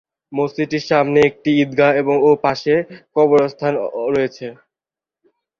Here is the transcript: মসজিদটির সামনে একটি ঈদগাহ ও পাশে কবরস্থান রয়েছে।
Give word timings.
মসজিদটির 0.31 0.85
সামনে 0.91 1.19
একটি 1.29 1.49
ঈদগাহ 1.63 1.93
ও 2.21 2.39
পাশে 2.45 2.73
কবরস্থান 3.15 3.73
রয়েছে। 4.13 4.47